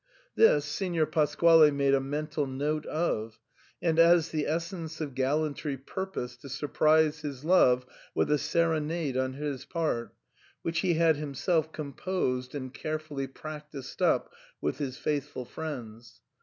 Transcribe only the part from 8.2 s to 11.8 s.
a serenade on his part, which he had himself